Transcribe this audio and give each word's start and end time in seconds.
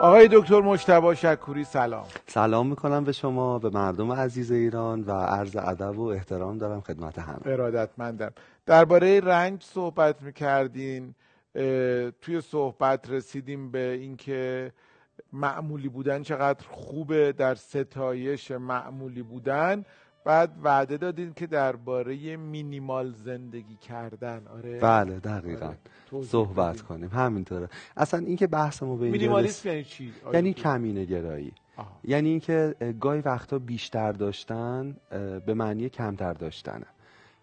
آقای 0.00 0.28
دکتر 0.32 0.60
مجتبی 0.60 1.16
شکوری 1.16 1.64
سلام. 1.64 2.04
سلام 2.26 2.66
می‌کنم 2.66 3.04
به 3.04 3.12
شما 3.12 3.58
به 3.58 3.70
مردم 3.70 4.12
عزیز 4.12 4.52
ایران 4.52 5.00
و 5.00 5.12
عرض 5.12 5.56
ادب 5.56 5.98
و 5.98 6.02
احترام 6.02 6.58
دارم 6.58 6.80
خدمت 6.80 7.18
همه. 7.18 7.38
ارادتمندم. 7.46 8.32
درباره 8.66 9.20
رنج 9.20 9.62
صحبت 9.62 10.22
می‌کردین 10.22 11.14
توی 12.20 12.40
صحبت 12.40 13.10
رسیدیم 13.10 13.70
به 13.70 13.92
اینکه 13.92 14.72
معمولی 15.32 15.88
بودن 15.88 16.22
چقدر 16.22 16.66
خوبه 16.68 17.32
در 17.32 17.54
ستایش 17.54 18.50
معمولی 18.50 19.22
بودن. 19.22 19.84
بعد 20.24 20.50
وعده 20.62 20.96
دادین 20.96 21.32
که 21.34 21.46
درباره 21.46 22.36
مینیمال 22.36 23.12
زندگی 23.12 23.76
کردن. 23.76 24.46
آره. 24.46 24.78
بله 24.78 25.18
دقیقا. 25.18 25.66
آره. 25.66 26.24
صحبت 26.24 26.82
کنیم. 26.82 27.08
همینطوره. 27.08 27.68
اصلا 27.96 28.20
اینکه 28.20 28.46
بحث 28.46 28.82
ما 28.82 28.96
به 28.96 29.02
این 29.02 29.12
مینیمالیسم 29.12 29.68
یعنی 29.68 29.84
چی؟ 29.84 30.12
یعنی 30.32 30.52
کمینه 30.52 31.04
گرایی. 31.04 31.52
یعنی 32.04 32.28
اینکه 32.28 32.74
گاهی 33.00 33.20
وقتا 33.20 33.58
بیشتر 33.58 34.12
داشتن 34.12 34.96
به 35.46 35.54
معنی 35.54 35.88
کمتر 35.88 36.32
داشتنه. 36.32 36.86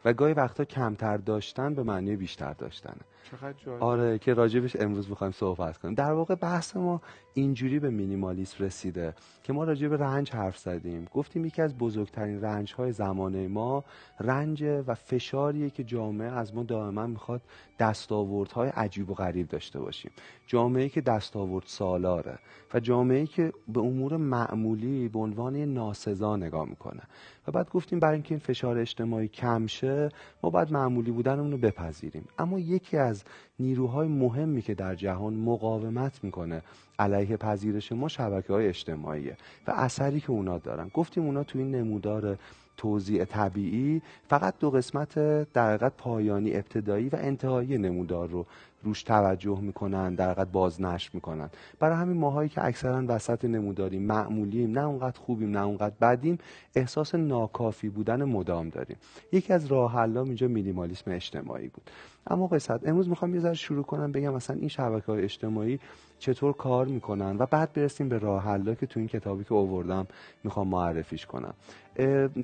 و 0.05 0.13
گاهی 0.13 0.33
وقتا 0.33 0.65
کمتر 0.65 1.17
داشتن 1.17 1.73
به 1.73 1.83
معنی 1.83 2.15
بیشتر 2.15 2.53
داشتنه. 2.53 3.01
چقدر 3.31 3.69
آره 3.79 4.19
که 4.19 4.33
راجبش 4.33 4.75
امروز 4.75 5.09
می‌خوایم 5.09 5.33
صحبت 5.33 5.77
کنیم. 5.77 5.93
در 5.93 6.11
واقع 6.11 6.35
بحث 6.35 6.75
ما 6.75 7.01
اینجوری 7.33 7.79
به 7.79 7.89
مینیمالیسم 7.89 8.63
رسیده 8.63 9.13
که 9.43 9.53
ما 9.53 9.63
راجع 9.63 9.87
به 9.87 9.97
رنج 9.97 10.31
حرف 10.31 10.57
زدیم. 10.57 11.07
گفتیم 11.13 11.45
یکی 11.45 11.61
از 11.61 11.77
بزرگترین 11.77 12.41
رنج 12.41 12.73
های 12.73 12.91
زمانه 12.91 13.47
ما 13.47 13.83
رنج 14.19 14.63
و 14.87 14.93
فشاریه 14.93 15.69
که 15.69 15.83
جامعه 15.83 16.31
از 16.31 16.55
ما 16.55 16.63
دائما 16.63 17.07
می‌خواد 17.07 17.41
دستاوردهای 17.79 18.69
عجیب 18.69 19.09
و 19.09 19.13
غریب 19.13 19.47
داشته 19.47 19.79
باشیم. 19.79 20.11
جامعه 20.47 20.89
که 20.89 21.01
دستاورد 21.01 21.65
سالاره 21.65 22.39
و 22.73 22.79
جامعه 22.79 23.25
که 23.25 23.53
به 23.67 23.79
امور 23.79 24.17
معمولی 24.17 25.07
به 25.07 25.19
عنوان 25.19 25.55
ناسزا 25.55 26.35
نگاه 26.35 26.69
می‌کنه. 26.69 27.01
و 27.47 27.51
بعد 27.51 27.69
گفتیم 27.69 27.99
برای 27.99 28.13
اینکه 28.13 28.31
این 28.31 28.39
فشار 28.39 28.77
اجتماعی 28.77 29.27
کم 29.27 29.67
شه 29.67 30.09
ما 30.43 30.49
باید 30.49 30.71
معمولی 30.71 31.11
بودن 31.11 31.51
رو 31.51 31.57
بپذیریم. 31.57 32.25
اما 32.39 32.59
یکی 32.59 32.97
از 32.97 33.16
نیروهای 33.59 34.07
مهمی 34.07 34.61
که 34.61 34.73
در 34.73 34.95
جهان 34.95 35.33
مقاومت 35.33 36.23
می‌کنه 36.23 36.61
علیه 36.99 37.37
پذیرش 37.37 37.91
ما 37.91 38.07
شبکه 38.07 38.53
های 38.53 38.67
اجتماعیه 38.67 39.37
و 39.67 39.71
اثری 39.71 40.19
که 40.19 40.31
اونا 40.31 40.57
دارن. 40.57 40.91
گفتیم 40.93 41.25
اونا 41.25 41.43
تو 41.43 41.59
این 41.59 41.71
نمودار 41.75 42.37
توضیع 42.77 43.25
طبیعی 43.25 44.01
فقط 44.29 44.53
دو 44.59 44.71
قسمت 44.71 45.19
در 45.53 45.77
پایانی 45.77 46.55
ابتدایی 46.55 47.09
و 47.09 47.15
انتهایی 47.15 47.77
نمودار 47.77 48.27
رو 48.27 48.45
روش 48.83 49.03
توجه 49.03 49.59
می‌کنن 49.61 50.15
در 50.15 50.31
حقیقت 50.31 50.47
بازنشر 50.51 51.09
می‌کنن. 51.13 51.49
برای 51.79 51.97
همین 51.97 52.17
ماهایی 52.17 52.49
که 52.49 52.65
اکثرا 52.65 53.03
وسط 53.07 53.45
نموداریم 53.45 54.01
معمولیم 54.01 54.71
نه 54.71 54.85
اونقدر 54.85 55.19
خوبیم 55.19 55.51
نه 55.51 55.65
اونقدر 55.65 55.95
بدیم 56.01 56.37
احساس 56.75 57.15
ناکافی 57.15 57.89
بودن 57.89 58.23
مدام 58.23 58.69
داریم. 58.69 58.97
یکی 59.31 59.53
از 59.53 59.65
راه 59.65 59.93
حلام 59.93 60.27
اینجا 60.27 60.47
مینیمالیسم 60.47 61.11
اجتماعی 61.11 61.67
بود. 61.67 61.91
اما 62.29 62.47
قصد 62.47 62.81
امروز 62.85 63.09
می‌خوام 63.09 63.33
یه 63.35 63.39
ذره 63.39 63.53
شروع 63.53 63.83
کنم 63.83 64.11
بگم 64.11 64.33
مثلا 64.33 64.55
این 64.55 64.69
شبکه 64.69 65.05
های 65.05 65.23
اجتماعی 65.23 65.79
چطور 66.19 66.53
کار 66.53 66.85
می‌کنن 66.85 67.37
و 67.39 67.45
بعد 67.45 67.73
برسیم 67.73 68.09
به 68.09 68.17
راه 68.17 68.43
حلا 68.43 68.75
که 68.75 68.85
تو 68.85 68.99
این 68.99 69.09
کتابی 69.09 69.43
که 69.43 69.53
آوردم 69.55 70.07
می‌خوام 70.43 70.67
معرفیش 70.67 71.25
کنم. 71.25 71.53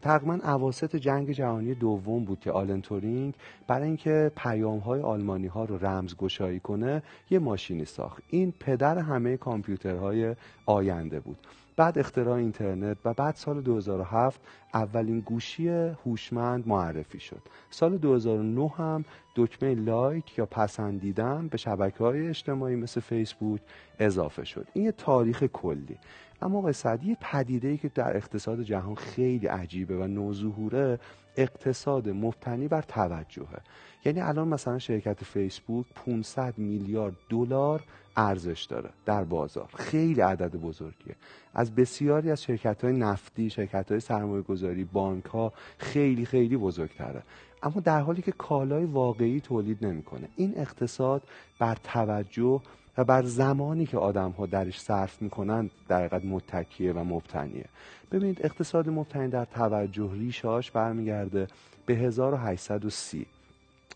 تقریبا 0.01 0.39
اواسط 0.43 0.95
جنگ 0.95 1.31
جهانی 1.31 1.73
دوم 1.73 2.25
بود 2.25 2.39
که 2.39 2.51
آلن 2.51 2.81
تورینگ 2.81 3.33
برای 3.67 3.87
اینکه 3.87 4.31
پیام 4.35 4.79
های 4.79 5.01
آلمانی 5.01 5.47
ها 5.47 5.65
رو 5.65 5.85
رمز 5.85 6.15
گشایی 6.15 6.59
کنه 6.59 7.03
یه 7.29 7.39
ماشینی 7.39 7.85
ساخت. 7.85 8.23
این 8.29 8.53
پدر 8.59 8.97
همه 8.97 9.37
کامپیوترهای 9.37 10.35
آینده 10.65 11.19
بود. 11.19 11.37
بعد 11.75 11.99
اختراع 11.99 12.37
اینترنت 12.37 12.97
و 13.05 13.13
بعد 13.13 13.35
سال 13.35 13.61
2007 13.61 14.41
اولین 14.73 15.19
گوشی 15.19 15.69
هوشمند 15.69 16.67
معرفی 16.67 17.19
شد. 17.19 17.41
سال 17.69 17.97
2009 17.97 18.67
هم 18.67 19.05
دکمه 19.35 19.75
لایک 19.75 20.37
یا 20.37 20.45
پسندیدن 20.45 21.47
به 21.47 21.57
شبکه 21.57 22.03
های 22.03 22.27
اجتماعی 22.27 22.75
مثل 22.75 23.01
فیسبوک 23.01 23.61
اضافه 23.99 24.43
شد. 24.43 24.67
این 24.73 24.85
یه 24.85 24.91
تاریخ 24.91 25.43
کلی. 25.43 25.97
اما 26.41 26.61
قصد 26.61 27.03
یه 27.03 27.17
پدیده 27.21 27.67
ای 27.67 27.77
که 27.77 27.89
در 27.89 28.17
اقتصاد 28.17 28.61
جهان 28.61 28.95
خیلی 28.95 29.47
عجیبه 29.47 29.97
و 29.97 30.07
نوظهوره 30.07 30.99
اقتصاد 31.37 32.09
مبتنی 32.09 32.67
بر 32.67 32.81
توجهه. 32.81 33.61
یعنی 34.05 34.21
الان 34.21 34.47
مثلا 34.47 34.79
شرکت 34.79 35.23
فیسبوک 35.23 35.85
500 35.95 36.53
میلیارد 36.57 37.15
دلار 37.29 37.83
ارزش 38.17 38.63
داره 38.63 38.89
در 39.05 39.23
بازار. 39.23 39.69
خیلی 39.75 40.21
عدد 40.21 40.55
بزرگیه. 40.55 41.15
از 41.53 41.75
بسیاری 41.75 42.31
از 42.31 42.43
شرکت 42.43 42.83
های 42.83 42.93
نفتی 42.93 43.49
شرکت 43.49 43.91
های 43.91 43.99
سرمایه 43.99 44.41
گذاری 44.41 44.83
بانک 44.83 45.25
ها 45.25 45.53
خیلی 45.77 46.25
خیلی 46.25 46.57
بزرگتره. 46.57 47.23
اما 47.63 47.81
در 47.81 47.99
حالی 47.99 48.21
که 48.21 48.31
کالای 48.31 48.85
واقعی 48.85 49.39
تولید 49.39 49.85
نمی‌کنه. 49.85 50.29
این 50.35 50.53
اقتصاد 50.57 51.23
بر 51.59 51.77
توجه 51.83 52.61
و 52.97 53.03
بر 53.03 53.23
زمانی 53.23 53.85
که 53.85 53.97
آدم 53.97 54.31
ها 54.31 54.45
درش 54.45 54.81
صرف 54.81 55.21
می‌کنن 55.21 55.69
در 55.87 55.97
حقیقت 55.97 56.25
متکیه 56.25 56.93
و 56.93 57.03
مبتنیه. 57.03 57.65
ببینید 58.11 58.45
اقتصاد 58.45 58.89
مبتنی 58.89 59.27
در 59.27 59.45
توجه 59.45 60.11
ریشاش 60.13 60.71
برمیگرده 60.71 61.47
به 61.85 61.93
1830 61.93 63.25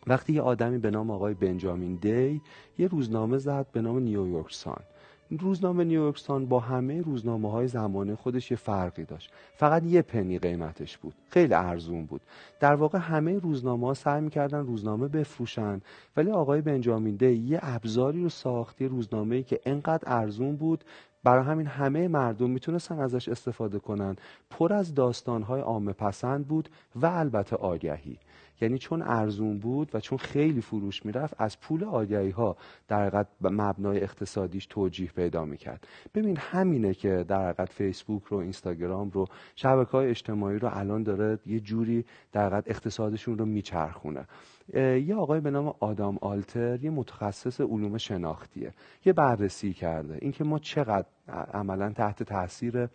وقتی 0.07 0.33
یه 0.33 0.41
آدمی 0.41 0.77
به 0.77 0.91
نام 0.91 1.11
آقای 1.11 1.33
بنجامین 1.33 1.95
دی 1.95 2.41
یه 2.79 2.87
روزنامه 2.87 3.37
زد 3.37 3.65
به 3.73 3.81
نام 3.81 3.99
نیویورک 3.99 4.53
سان. 4.53 4.81
روزنامه 5.29 5.83
نیویورک 5.83 6.17
سان 6.17 6.45
با 6.45 6.59
همه 6.59 7.01
روزنامه 7.01 7.51
های 7.51 7.67
زمانه 7.67 8.15
خودش 8.15 8.51
یه 8.51 8.57
فرقی 8.57 9.03
داشت. 9.03 9.31
فقط 9.55 9.83
یه 9.83 10.01
پنی 10.01 10.39
قیمتش 10.39 10.97
بود. 10.97 11.13
خیلی 11.29 11.53
ارزون 11.53 12.05
بود. 12.05 12.21
در 12.59 12.75
واقع 12.75 12.99
همه 12.99 13.39
روزنامه 13.39 13.87
ها 13.87 13.93
سعی 13.93 14.21
می‌کردن 14.21 14.59
روزنامه 14.59 15.07
بفروشن 15.07 15.81
ولی 16.17 16.31
آقای 16.31 16.61
بنجامین 16.61 17.15
دی 17.15 17.33
یه 17.33 17.59
ابزاری 17.61 18.23
رو 18.23 18.29
ساخت 18.29 18.81
یه 18.81 18.87
روزنامه 18.87 19.35
ای 19.35 19.43
که 19.43 19.59
انقدر 19.65 20.03
ارزون 20.05 20.55
بود. 20.55 20.83
برای 21.23 21.45
همین 21.45 21.67
همه 21.67 22.07
مردم 22.07 22.49
می‌تونستن 22.49 22.99
ازش 22.99 23.29
استفاده 23.29 23.79
کنن. 23.79 24.15
پر 24.49 24.73
از 24.73 24.95
داستانهای 24.95 25.61
عامه 25.61 25.93
پسند 25.93 26.47
بود 26.47 26.69
و 26.95 27.05
البته 27.05 27.55
آگهی. 27.55 28.17
یعنی 28.61 28.77
چون 28.77 29.01
ارزون 29.01 29.59
بود 29.59 29.89
و 29.93 29.99
چون 29.99 30.17
خیلی 30.17 30.61
فروش 30.61 31.05
می‌رفت 31.05 31.33
از 31.37 31.59
پول 31.59 31.83
آگهی 31.83 32.29
ها 32.29 32.57
در 32.87 33.01
حقیقت 33.01 33.27
مبنای 33.41 34.03
اقتصادیش 34.03 34.65
توجیه 34.65 35.11
پیدا 35.15 35.45
می‌کرد. 35.45 35.87
ببین 36.13 36.37
همینه 36.37 36.93
که 36.93 37.25
در 37.27 37.49
حقیقت 37.49 37.69
فیسبوک 37.73 38.23
رو 38.23 38.37
اینستاگرام 38.37 39.09
رو 39.09 39.25
شبکه 39.55 39.91
های 39.91 40.09
اجتماعی 40.09 40.59
رو 40.59 40.69
الان 40.71 41.03
داره 41.03 41.39
یه 41.45 41.59
جوری 41.59 42.05
در 42.31 42.45
حقیقت 42.45 42.69
اقتصادشون 42.69 43.37
رو 43.37 43.45
میچرخونه. 43.45 44.25
یه 44.73 45.15
آقای 45.15 45.39
به 45.39 45.51
نام 45.51 45.73
آدام 45.79 46.17
آلتر 46.21 46.83
یه 46.83 46.89
متخصص 46.89 47.61
علوم 47.61 47.97
شناختیه. 47.97 48.73
یه 49.05 49.13
بررسی 49.13 49.73
کرده. 49.73 50.17
اینکه 50.21 50.43
ما 50.43 50.59
چقدر 50.59 51.07
عملا 51.53 51.91
تحت 51.91 52.23
تاثیر 52.23 52.87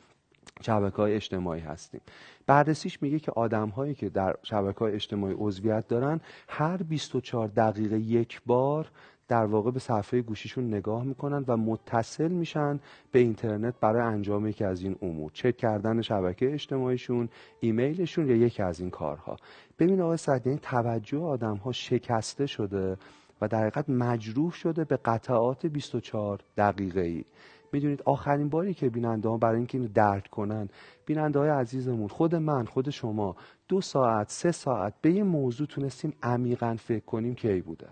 شبکه 0.61 0.97
های 0.97 1.15
اجتماعی 1.15 1.61
هستیم. 1.61 2.01
بررسیش 2.47 3.03
میگه 3.03 3.19
که 3.19 3.33
آدم 3.33 3.69
هایی 3.69 3.95
که 3.95 4.09
در 4.09 4.37
شبکه 4.43 4.79
های 4.79 4.95
اجتماعی 4.95 5.35
عضویت 5.39 5.89
دارن 5.89 6.21
هر 6.49 6.77
24 6.77 7.49
دقیقه 7.49 7.99
یک 7.99 8.41
بار 8.47 8.91
در 9.29 9.45
واقع 9.45 9.71
به 9.71 9.81
صفحه 9.81 10.23
گوشیشون 10.23 10.69
نگاه 10.69 11.05
می‌کنن 11.05 11.45
و 11.49 11.57
متصل 11.57 12.29
میشن 12.29 12.81
به 13.13 13.19
اینترنت 13.19 13.75
برای 13.81 14.03
انجام 14.03 14.47
یکی 14.47 14.65
از 14.65 14.83
این 14.83 14.97
امور. 15.03 15.31
چک 15.35 15.57
کردن 15.57 16.03
شبکه 16.03 16.53
اجتماعیشون 16.53 17.29
ایمیلشون 17.61 18.29
یا 18.29 18.37
یکی 18.37 18.63
از 18.63 18.81
این 18.81 18.91
کارها. 18.91 19.37
ببین 19.79 20.01
آقای 20.01 20.17
سعدی 20.17 20.51
این 20.51 20.59
توجه 20.59 21.19
آدم 21.19 21.57
ها 21.57 21.73
شکسته 21.73 22.47
شده 22.47 22.97
و 23.41 23.49
در 23.49 23.61
حقیقت 23.61 23.91
مجروح 23.91 24.53
شده 24.53 24.85
به 24.85 24.97
قطعات 24.97 25.67
24 25.67 26.39
دقیقه 26.57 27.01
ای 27.01 27.25
می‌دونید 27.73 28.03
آخرین 28.05 28.49
باری 28.49 28.75
که 28.75 28.89
بیننده 28.91 29.29
ها 29.29 29.37
برای 29.37 29.57
اینکه 29.57 29.79
اینو 29.79 29.91
درک 29.95 30.29
کنن 30.31 30.69
بیننده 31.07 31.39
های 31.39 31.49
عزیزمون 31.49 32.09
خود 32.09 32.35
من 32.35 32.65
خود 32.65 32.91
شما 32.91 33.37
دو 33.69 33.81
ساعت 33.81 34.31
سه 34.31 34.53
ساعت 34.53 34.95
به 35.03 35.13
یه 35.13 35.23
موضوع 35.23 35.67
تونستیم 35.67 36.13
عمیقا 36.23 36.77
فکر 36.79 37.05
کنیم 37.05 37.35
کی 37.35 37.61
بوده. 37.61 37.89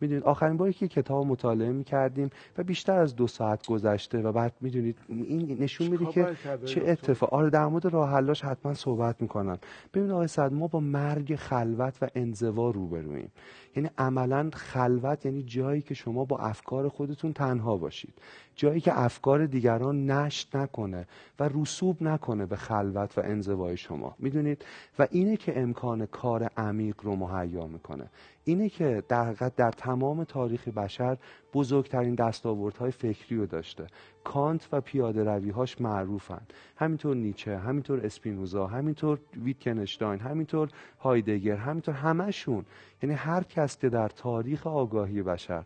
می‌دونید 0.00 0.24
آخرین 0.24 0.56
باری 0.56 0.72
که 0.72 0.88
کتاب 0.88 1.26
مطالعه 1.26 1.72
می‌کردیم 1.72 2.30
و 2.58 2.62
بیشتر 2.62 2.98
از 2.98 3.16
دو 3.16 3.26
ساعت 3.26 3.66
گذشته 3.66 4.22
و 4.22 4.32
بعد 4.32 4.52
می‌دونید 4.60 4.98
این 5.08 5.56
نشون 5.60 5.86
میده 5.88 6.06
که 6.06 6.36
چه 6.64 6.82
اتفاق. 6.86 7.34
آره 7.34 7.50
در 7.50 7.66
مورد 7.66 7.86
راه 7.86 8.10
حلاش 8.10 8.44
حتما 8.44 8.74
صحبت 8.74 9.22
می‌کنن 9.22 9.58
ببین 9.94 10.10
آقای 10.10 10.26
صد 10.26 10.52
ما 10.52 10.66
با 10.66 10.80
مرگ 10.80 11.36
خلوت 11.36 11.98
و 12.02 12.08
انزوا 12.14 12.70
روبرویم. 12.70 13.30
یعنی 13.76 13.90
عملا 13.98 14.50
خلوت 14.52 15.26
یعنی 15.26 15.42
جایی 15.42 15.82
که 15.82 15.94
شما 15.94 16.24
با 16.24 16.38
افکار 16.38 16.88
خودتون 16.88 17.32
تنها 17.32 17.76
باشید. 17.76 18.14
جایی 18.56 18.80
که 18.80 19.00
افکار 19.00 19.46
دیگران 19.46 20.10
نشت 20.10 20.56
نکنه 20.56 21.06
و 21.40 21.50
رسوب 21.54 22.02
نکنه 22.02 22.46
به 22.46 22.56
خلوت 22.56 23.18
و 23.18 23.20
انزوای 23.24 23.76
شما. 23.76 24.14
می‌دونید؟ 24.18 24.64
و 24.98 25.06
اینه 25.10 25.36
که 25.36 25.60
امکان 25.60 26.06
کار 26.06 26.50
عمیق 26.56 26.94
رو 27.02 27.16
مهیا 27.16 27.66
می‌کنه. 27.66 28.04
اینه 28.44 28.68
که 28.68 29.02
در 29.08 29.24
حقیقت 29.24 29.56
در 29.56 29.70
تمام 29.84 30.24
تاریخ 30.24 30.68
بشر 30.68 31.16
بزرگترین 31.54 32.14
دستاوردهای 32.14 32.90
فکری 32.90 33.36
رو 33.36 33.46
داشته. 33.46 33.86
کانت 34.24 34.68
و 34.72 34.80
پیاده 34.80 35.24
رویهاش 35.24 35.80
معروفن. 35.80 36.40
همینطور 36.76 37.16
نیچه 37.16 37.58
همینطور 37.58 38.06
اسپینوزا 38.06 38.66
همینطور 38.66 39.18
ویتکنشتاین 39.36 40.20
همینطور 40.20 40.68
هایدگر 41.00 41.56
همینطور 41.56 41.94
همشون 41.94 42.64
یعنی 43.02 43.14
هر 43.14 43.42
کس 43.42 43.78
که 43.78 43.88
در 43.88 44.08
تاریخ 44.08 44.66
آگاهی 44.66 45.22
بشر 45.22 45.64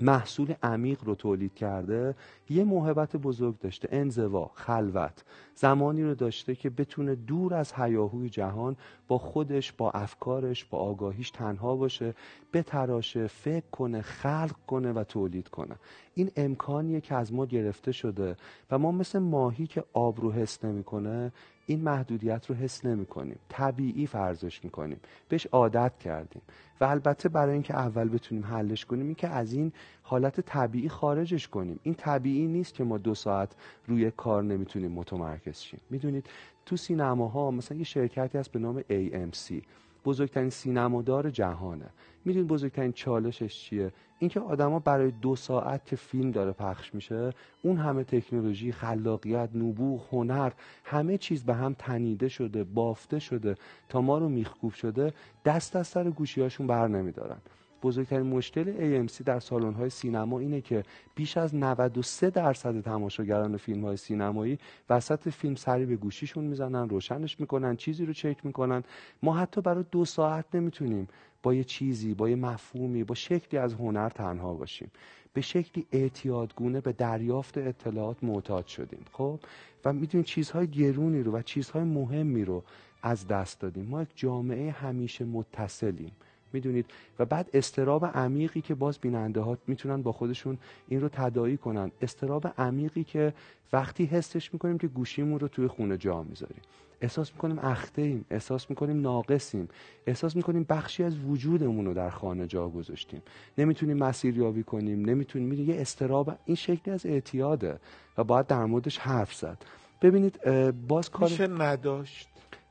محصول 0.00 0.54
عمیق 0.62 1.04
رو 1.04 1.14
تولید 1.14 1.54
کرده 1.54 2.14
یه 2.50 2.64
محبت 2.64 3.16
بزرگ 3.16 3.58
داشته 3.58 3.88
انزوا 3.92 4.50
خلوت. 4.54 5.24
زمانی 5.54 6.02
رو 6.02 6.14
داشته 6.14 6.54
که 6.54 6.70
بتونه 6.70 7.14
دور 7.14 7.54
از 7.54 7.72
هیاهوی 7.72 8.30
جهان 8.30 8.76
با 9.08 9.18
خودش 9.18 9.72
با 9.72 9.90
افکارش 9.90 10.64
با 10.64 10.78
آگاهیش 10.78 11.30
تنها 11.30 11.76
باشه 11.76 12.14
بتراشه 12.52 13.26
فکر 13.26 13.66
کنه 13.72 14.02
خلق 14.02 14.56
کنه 14.66 14.92
و 14.92 15.04
تولید 15.04 15.48
کنه. 15.48 15.74
این 16.14 16.30
امکانیه 16.36 17.00
که 17.00 17.14
از 17.14 17.32
ما 17.32 17.46
گرفته 17.46 17.92
شده 17.92 18.36
و 18.70 18.78
ما 18.78 18.92
مثل 18.92 19.18
ماهی 19.18 19.66
که 19.66 19.84
آب 19.92 20.20
رو 20.20 20.32
حس 20.32 20.64
نمی‌کنه 20.64 21.32
این 21.66 21.80
محدودیت 21.80 22.46
رو 22.46 22.54
حس 22.54 22.84
نمی 22.84 23.06
کنیم 23.06 23.38
طبیعی 23.48 24.06
فرضش 24.06 24.64
می 24.64 24.70
کنیم 24.70 25.00
بهش 25.28 25.46
عادت 25.46 25.98
کردیم. 25.98 26.42
و 26.80 26.84
البته 26.84 27.28
برای 27.28 27.52
اینکه 27.52 27.74
اول 27.74 28.08
بتونیم 28.08 28.44
حلش 28.44 28.84
کنیم 28.84 29.06
این 29.06 29.14
که 29.14 29.28
از 29.28 29.52
این 29.52 29.72
حالت 30.02 30.40
طبیعی 30.40 30.88
خارجش 30.88 31.48
کنیم. 31.48 31.80
این 31.82 31.94
طبیعی 31.94 32.46
نیست 32.46 32.74
که 32.74 32.84
ما 32.84 32.98
دو 32.98 33.14
ساعت 33.14 33.54
روی 33.86 34.10
کار 34.10 34.42
نمی‌تونیم 34.42 34.92
متمرکز 34.92 35.60
شیم. 35.60 35.80
می‌دونید 35.90 36.26
تو 36.66 36.76
سینماها 36.76 37.50
مثلا 37.50 37.78
یه 37.78 37.84
شرکتی 37.84 38.38
هست 38.38 38.52
به 38.52 38.58
نام 38.58 38.80
AMC 38.80 39.62
بزرگترین 40.04 40.50
سینمادار 40.50 41.30
جهانه. 41.30 41.90
می‌دونید 42.24 42.48
بزرگترین 42.48 42.92
چالشش 42.92 43.60
چیه؟ 43.60 43.92
اینکه 44.18 44.40
آدما 44.40 44.78
برای 44.78 45.10
دو 45.10 45.36
ساعت 45.36 45.86
که 45.86 45.96
فیلم 45.96 46.30
داره 46.30 46.52
پخش 46.52 46.94
میشه 46.94 47.30
اون 47.62 47.76
همه 47.76 48.04
تکنولوژی 48.04 48.72
خلاقیت 48.72 49.48
نبوغ 49.54 50.08
هنر 50.12 50.52
همه 50.84 51.18
چیز 51.18 51.44
به 51.44 51.54
هم 51.54 51.74
تنیده 51.78 52.28
شده 52.28 52.64
بافته 52.64 53.18
شده 53.18 53.54
تا 53.88 54.00
ما 54.00 54.18
رو 54.18 54.28
میخکوب 54.28 54.72
شده 54.72 55.12
دست 55.44 55.76
از 55.76 55.86
سر 55.86 56.10
گوشیاشون 56.10 56.66
بر 56.66 56.88
نمیدارن. 56.88 57.38
بزرگترین 57.82 58.26
مشکل 58.26 58.64
AMC 59.06 59.22
در 59.24 59.40
سالن 59.40 59.72
های 59.72 59.90
سینما 59.90 60.38
اینه 60.38 60.60
که 60.60 60.84
بیش 61.14 61.36
از 61.36 61.54
93 61.54 62.30
درصد 62.30 62.80
تماشاگران 62.80 63.56
فیلم 63.56 63.84
های 63.84 63.96
سینمایی 63.96 64.58
وسط 64.90 65.28
فیلم 65.28 65.54
سری 65.54 65.86
به 65.86 65.96
گوشیشون 65.96 66.44
می‌زنن 66.44 66.88
روشنش 66.88 67.40
می‌کنن 67.40 67.76
چیزی 67.76 68.06
رو 68.06 68.12
چک 68.12 68.46
می‌کنن. 68.46 68.82
ما 69.22 69.36
حتی 69.36 69.60
برای 69.60 69.84
دو 69.90 70.04
ساعت 70.04 70.44
نمی‌تونیم 70.54 71.08
با 71.42 71.54
یه 71.54 71.64
چیزی 71.64 72.14
با 72.14 72.28
یه 72.28 72.36
مفهومی 72.36 73.04
با 73.04 73.14
شکلی 73.14 73.60
از 73.60 73.74
هنر 73.74 74.08
تنها 74.08 74.54
باشیم. 74.54 74.90
به 75.34 75.40
شکلی 75.40 75.86
اعتیادگونه 75.92 76.80
به 76.80 76.92
دریافت 76.92 77.58
اطلاعات 77.58 78.24
معتاد 78.24 78.66
شدیم 78.66 79.04
خب؟ 79.12 79.40
و 79.84 79.92
می‌دونیم 79.92 80.24
چیزهای 80.24 80.66
گرونی 80.66 81.22
رو 81.22 81.32
و 81.32 81.42
چیزهای 81.42 81.84
مهمی 81.84 82.44
رو 82.44 82.62
از 83.02 83.26
دست 83.26 83.60
دادیم. 83.60 83.84
ما 83.84 84.02
یک 84.02 84.08
جامعه 84.14 84.70
همیشه 84.70 85.24
متصلیم. 85.24 86.12
می‌دونید. 86.52 86.86
و 87.18 87.24
بعد 87.24 87.50
استراب 87.54 88.04
عمیقی 88.04 88.60
که 88.60 88.74
باز 88.74 88.98
بیننده 88.98 89.40
ها 89.40 89.58
می‌تونن 89.66 90.02
با 90.02 90.12
خودشون 90.12 90.58
این 90.88 91.00
رو 91.00 91.08
تدایی 91.08 91.56
کنن. 91.56 91.90
استراب 92.02 92.54
عمیقی 92.58 93.04
که 93.04 93.34
وقتی 93.72 94.04
حسش 94.04 94.52
می‌کنیم 94.52 94.78
که 94.78 94.88
گوشیمون 94.88 95.40
رو 95.40 95.48
توی 95.48 95.66
خونه 95.66 95.96
جا 95.96 96.22
می‌ذاریم. 96.22 96.62
احساس 97.00 97.32
می‌کنیم 97.32 97.58
اخته 97.58 98.02
ایم. 98.02 98.24
احساس 98.30 98.70
می‌کنیم 98.70 99.00
ناقصیم. 99.00 99.68
احساس 100.06 100.36
می‌کنیم 100.36 100.66
بخشی 100.68 101.04
از 101.04 101.18
وجودمون 101.18 101.86
رو 101.86 101.94
در 101.94 102.10
خانه 102.10 102.46
جا 102.46 102.68
گذاشتیم. 102.68 103.22
نمی‌تونیم 103.58 103.96
مسیریابی 103.96 104.62
کنیم. 104.62 105.04
نمی‌تونیم. 105.04 105.48
می‌دونیم 105.48 105.70
یه 105.74 105.80
استراب 105.80 106.38
این 106.44 106.56
شکلی 106.56 106.94
از 106.94 107.06
اعتیاده. 107.06 107.78
و 108.18 108.24
باید 108.24 108.46
در 108.46 108.64
موردش 108.64 108.98
حرف 108.98 109.34
زد. 109.34 109.58
ببینید 110.02 110.44
باز 110.88 111.10
کار 111.10 111.28
میشه 111.28 111.46
نداشت. 111.46 112.28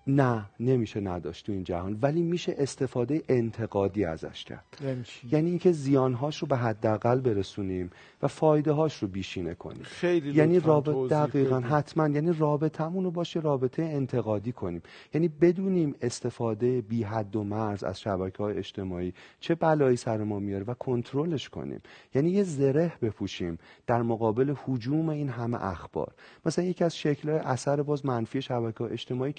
نه 0.07 0.45
نمیشه 0.59 0.99
نداشت 0.99 1.45
تو 1.45 1.51
این 1.51 1.63
جهان 1.63 1.99
ولی 2.01 2.21
میشه 2.21 2.55
استفاده 2.57 3.23
انتقادی 3.29 4.05
ازش 4.05 4.43
کرد. 4.43 4.65
یعنی, 4.83 5.03
یعنی 5.31 5.49
اینکه 5.49 5.71
زیانهاش 5.71 6.37
رو 6.37 6.47
به 6.47 6.57
حداقل 6.57 7.19
برسونیم 7.19 7.89
و 8.21 8.27
فایده 8.27 8.71
هاش 8.71 8.97
رو 8.97 9.07
بیشینه 9.07 9.53
کنیم. 9.53 9.83
خیلی 9.83 10.33
یعنی 10.33 10.59
رابطه 10.59 11.07
دقیقا 11.07 11.59
حتما 11.59 12.07
یعنی 12.07 12.33
رابطمون 12.33 13.03
رو 13.03 13.11
باشه 13.11 13.39
رابطه 13.39 13.83
انتقادی 13.83 14.51
کنیم. 14.51 14.81
یعنی 15.13 15.27
بدونیم 15.27 15.95
استفاده 16.01 16.81
بی 16.81 17.03
حد 17.03 17.35
و 17.35 17.43
مرز 17.43 17.83
از 17.83 18.01
شبکه 18.01 18.43
های 18.43 18.57
اجتماعی 18.57 19.13
چه 19.39 19.55
بلایی 19.55 19.97
سر 19.97 20.23
ما 20.23 20.39
میاره 20.39 20.63
و 20.63 20.73
کنترلش 20.73 21.49
کنیم. 21.49 21.81
یعنی 22.15 22.29
یه 22.29 22.43
زره 22.43 22.93
بپوشیم 23.01 23.57
در 23.87 24.01
مقابل 24.01 24.55
حجوم 24.65 25.09
این 25.09 25.29
همه 25.29 25.65
اخبار. 25.65 26.13
مثلا 26.45 26.65
یکی 26.65 26.83
از 26.83 26.97
شکل 26.97 27.29
اثر 27.29 27.81
باز 27.81 28.05
منفی 28.05 28.41
شبکه 28.41 28.83
اجتماعی 28.83 29.33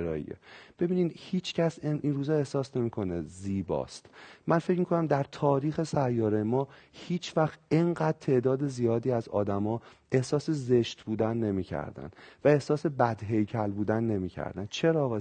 کمالگراییه 0.00 0.36
ببینین 0.78 1.12
هیچ 1.16 1.54
کس 1.54 1.78
این 1.82 2.14
روزا 2.14 2.34
احساس 2.34 2.76
نمی‌کنه 2.76 3.22
زیباست. 3.22 4.06
من 4.46 4.58
فکر 4.58 4.78
می‌کنم 4.78 5.06
در 5.06 5.24
تاریخ 5.32 5.82
سیاره 5.82 6.42
ما 6.42 6.68
هیچ 6.92 7.36
وقت 7.36 7.58
اینقدر 7.68 8.18
تعداد 8.20 8.66
زیادی 8.66 9.10
از 9.10 9.28
آدما 9.28 9.80
احساس 10.12 10.50
زشت 10.50 11.02
بودن 11.02 11.36
نمی‌کردن 11.36 12.10
و 12.44 12.48
احساس 12.48 12.86
بدهیکل 12.86 13.70
بودن 13.70 14.04
نمی‌کردن. 14.04 14.66
چرا 14.70 15.04
آقا 15.04 15.18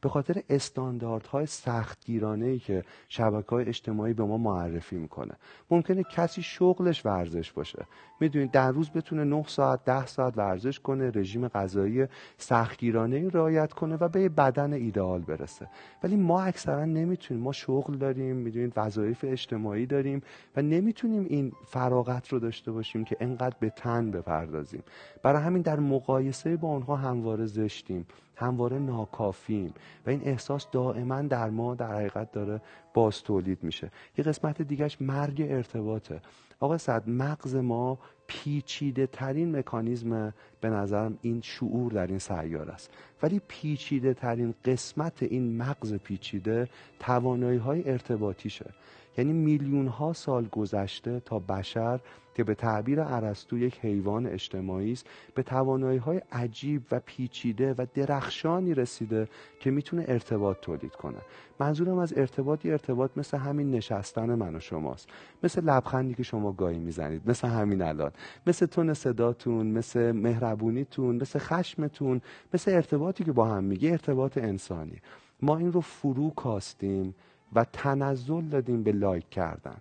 به 0.00 0.08
خاطر 0.08 0.42
استانداردهای 0.50 1.46
سختگیرانه 1.46 2.46
ای 2.46 2.58
که 2.58 2.84
شبکه 3.08 3.48
های 3.48 3.68
اجتماعی 3.68 4.12
به 4.12 4.24
ما 4.24 4.38
معرفی 4.38 4.96
می‌کنه. 4.96 5.34
ممکنه 5.70 6.02
کسی 6.02 6.42
شغلش 6.42 7.06
ورزش 7.06 7.52
باشه. 7.52 7.86
می‌دونید 8.20 8.50
در 8.50 8.72
روز 8.72 8.90
بتونه 8.90 9.24
9 9.24 9.44
ساعت 9.46 9.84
10 9.84 10.06
ساعت 10.06 10.38
ورزش 10.38 10.80
کنه 10.80 11.10
رژیم 11.14 11.48
غذایی 11.48 12.06
سختگیرانه 12.38 13.16
ای 13.16 13.30
رعایت 13.30 13.72
کنه 13.72 13.96
و 13.96 14.08
به 14.08 14.28
بدن 14.28 14.72
ایدئال 14.72 15.20
برسه. 15.20 15.68
ولی 16.02 16.16
ما 16.16 16.42
اکثرا 16.42 16.84
نمی‌تونیم. 16.84 17.42
ما 17.42 17.52
شغل 17.52 17.96
داریم 17.96 18.36
می‌دونید 18.36 18.72
وظایف 18.76 19.24
اجتماعی 19.28 19.86
داریم 19.86 20.22
و 20.56 20.62
نمی‌تونیم 20.62 21.26
این 21.28 21.52
فراغت 21.66 22.28
رو 22.28 22.38
داشته 22.38 22.72
باشیم 22.72 23.04
که 23.04 23.16
انقدر 23.20 23.56
به 23.60 23.70
تن 23.70 24.13
بپردازیم. 24.14 24.82
برای 25.22 25.42
همین 25.42 25.62
در 25.62 25.80
مقایسه 25.80 26.56
با 26.56 26.68
آنها 26.68 26.96
همواره 26.96 27.46
زشتیم 27.46 28.06
همواره 28.36 28.78
ناکافیم 28.78 29.74
و 30.06 30.10
این 30.10 30.20
احساس 30.24 30.66
دائما 30.72 31.22
در 31.22 31.50
ما 31.50 31.74
در 31.74 31.94
حقیقت 31.94 32.32
داره 32.32 32.60
باز 32.94 33.22
تولید 33.22 33.62
میشه. 33.62 33.90
یه 34.18 34.24
قسمت 34.24 34.62
دیگهش 34.62 34.96
مرگ 35.00 35.46
ارتباطه. 35.48 36.20
آقا 36.60 36.78
صد 36.78 37.08
مغز 37.08 37.56
ما 37.56 37.98
پیچیده 38.26 39.06
ترین 39.06 39.56
مکانیزم 39.56 40.34
به 40.60 40.70
نظرم 40.70 41.18
این 41.22 41.40
شعور 41.40 41.92
در 41.92 42.06
این 42.06 42.18
سیار 42.18 42.70
است. 42.70 42.90
ولی 43.22 43.40
پیچیده 43.48 44.14
ترین 44.14 44.54
قسمت 44.64 45.22
این 45.22 45.56
مغز 45.56 45.94
پیچیده 45.94 46.68
توانایی 47.00 47.58
های 47.58 47.90
ارتباطیشه. 47.90 48.70
یعنی 49.18 49.32
میلیون 49.32 49.86
ها 49.86 50.12
سال 50.12 50.48
گذشته 50.48 51.20
تا 51.20 51.38
بشر 51.38 52.00
که 52.34 52.44
به 52.44 52.54
تعبیر 52.54 53.00
ارسطو 53.00 53.58
یک 53.58 53.78
حیوان 53.80 54.26
اجتماعی 54.26 54.92
است 54.92 55.06
به 55.34 55.42
توانایی 55.42 55.98
های 55.98 56.22
عجیب 56.32 56.82
و 56.90 57.00
پیچیده 57.00 57.74
و 57.78 57.86
درخشانی 57.94 58.74
رسیده 58.74 59.28
که 59.60 59.70
می‌تونه 59.70 60.04
ارتباط 60.08 60.56
تولید 60.60 60.92
کنه. 60.92 61.18
منظورم 61.60 61.98
از 61.98 62.12
ارتباطی 62.16 62.70
ارتباط 62.70 63.10
مثل 63.16 63.38
همین 63.38 63.70
نشستن 63.70 64.34
من 64.34 64.56
و 64.56 64.60
شماست. 64.60 65.08
مثل 65.42 65.64
لبخندی 65.64 66.14
که 66.14 66.22
شما 66.22 66.52
گاهی 66.52 66.78
می‌زنید 66.78 67.30
مثل 67.30 67.48
همین 67.48 67.82
الان. 67.82 68.10
مثل 68.46 68.66
تون 68.66 68.94
صداتون 68.94 69.66
مثل 69.66 70.12
مهربونیتون 70.12 71.16
مثل 71.16 71.38
خشمتون 71.38 72.20
مثل 72.54 72.70
ارتباطی 72.70 73.24
که 73.24 73.32
با 73.32 73.44
هم 73.44 73.64
میگه 73.64 73.90
ارتباط 73.90 74.38
انسانی. 74.38 75.00
ما 75.42 75.56
این 75.56 75.72
رو 75.72 75.80
فرو 75.80 76.30
کاستیم 76.30 77.14
و 77.52 77.64
تنزل 77.72 78.42
دادیم 78.42 78.82
به 78.82 78.92
لایک 78.92 79.30
کردن. 79.30 79.76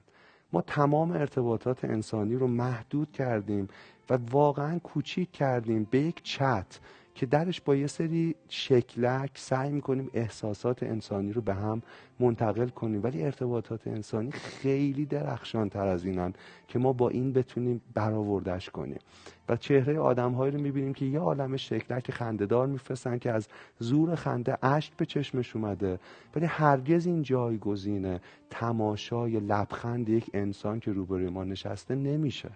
ما 0.53 0.61
تمام 0.61 1.11
ارتباطات 1.11 1.85
انسانی 1.85 2.35
رو 2.35 2.47
محدود 2.47 3.11
کردیم 3.11 3.67
و 4.09 4.17
واقعا 4.31 4.79
کوچیک 4.79 5.31
کردیم 5.31 5.87
به 5.91 5.99
یک 5.99 6.23
چت. 6.23 6.79
که 7.15 7.25
درش 7.25 7.61
با 7.61 7.75
یه 7.75 7.87
سری 7.87 8.35
شکلک 8.49 9.31
سعی 9.35 9.71
می‌کنیم 9.71 10.09
احساسات 10.13 10.83
انسانی 10.83 11.31
رو 11.33 11.41
به 11.41 11.53
هم 11.53 11.81
منتقل 12.19 12.67
کنیم. 12.67 13.03
ولی 13.03 13.23
ارتباطات 13.23 13.87
انسانی 13.87 14.31
خیلی 14.31 15.05
درخشان 15.05 15.69
تر 15.69 15.87
از 15.87 16.05
اینن 16.05 16.33
که 16.67 16.79
ما 16.79 16.93
با 16.93 17.09
این 17.09 17.33
بتونیم 17.33 17.81
برآوردش 17.93 18.69
کنیم. 18.69 18.99
و 19.49 19.55
چهره 19.55 19.99
آدمهایی 19.99 20.51
رو 20.51 20.61
می‌بینیم 20.61 20.93
که 20.93 21.05
یه 21.05 21.19
عالم 21.19 21.57
شکلک 21.57 22.11
خندهدار 22.11 22.67
میفرستن 22.67 23.17
که 23.17 23.31
از 23.31 23.47
زور 23.79 24.15
خنده 24.15 24.65
اشک 24.65 24.93
به 24.97 25.05
چشمش 25.05 25.55
اومده. 25.55 25.99
ولی 26.35 26.45
هرگز 26.45 27.05
این 27.05 27.21
جایگزین 27.21 28.19
تماشای 28.49 29.39
لبخند 29.39 30.09
یک 30.09 30.29
انسان 30.33 30.79
که 30.79 30.91
روبروی 30.91 31.29
ما 31.29 31.43
نشسته 31.43 31.95
نمیشه. 31.95 32.49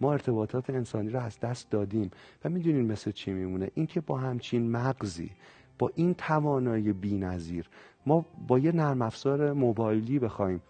ما 0.00 0.12
ارتباطات 0.12 0.70
انسانی 0.70 1.10
رو 1.10 1.20
از 1.20 1.40
دست 1.40 1.70
دادیم 1.70 2.10
و 2.44 2.48
می‌دونین 2.48 2.92
مثل 2.92 3.10
چی 3.10 3.32
میمونه؟ 3.32 3.70
اینکه 3.74 4.00
با 4.00 4.18
همچین 4.18 4.70
مغزی 4.70 5.30
با 5.78 5.90
این 5.94 6.14
توانایی 6.14 6.92
بینظیر 6.92 7.68
ما 8.06 8.26
با 8.48 8.58
یه 8.58 8.72
نرم 8.72 9.02
افزار 9.02 9.52
موبایلی 9.52 10.18
بخوایم 10.18 10.62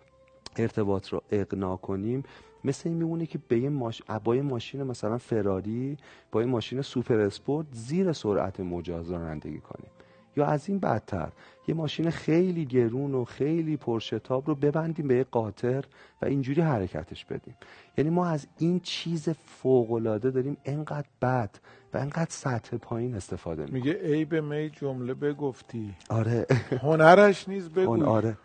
ارتباط 0.56 1.08
رو 1.08 1.23
اقنا 1.30 1.76
کنیم 1.76 2.23
مثل 2.64 2.88
این 2.88 2.99
میمونه 2.99 3.26
که 3.26 3.38
به 3.49 3.58
یه 3.58 3.68
ماش... 3.68 4.02
با 4.25 4.37
یه 4.37 4.42
ماشین 4.42 4.82
مثلا 4.82 5.18
فراری 5.18 5.97
با 6.32 6.40
یه 6.40 6.47
ماشین 6.47 6.82
سوپر 6.82 7.20
اسپورت 7.20 7.66
زیر 7.73 8.12
سرعت 8.12 8.61
مجاز 8.61 9.11
رانندگی 9.11 9.58
کنیم. 9.58 9.90
یا 10.38 10.47
از 10.47 10.68
این 10.68 10.78
بدتر 10.78 11.28
یه 11.68 11.75
ماشین 11.75 12.11
خیلی 12.11 12.64
گرون 12.64 13.14
و 13.14 13.25
خیلی 13.25 13.76
پرشتاب 13.76 14.49
رو 14.49 14.54
ببندیم 14.54 15.09
به 15.09 15.14
یه 15.14 15.25
قاطر 15.25 15.85
و 16.23 16.26
اینجوری 16.26 16.61
حرکتش 16.61 17.25
بدیم. 17.25 17.54
یعنی 17.99 18.11
ما 18.11 18.26
از 18.26 18.47
این 18.59 18.80
چیز 18.80 19.28
فوقالعاده 19.28 20.30
داریم 20.30 20.57
انقدر 20.64 21.07
بد 21.23 21.50
و 21.95 21.99
انقدر 21.99 22.30
سطح 22.30 22.76
پایین 22.76 23.14
استفاده 23.14 23.62
می‌کنیم. 23.62 23.83
میگه 23.83 24.00
ای 24.04 24.25
به 24.25 24.40
می 24.40 24.71
جمله 24.71 25.14
بگفتی. 25.14 25.95
آره. 26.11 26.47
هنرش 26.83 27.49
نیز 27.49 27.68
بگوی. 27.68 28.02
آره. 28.02 28.37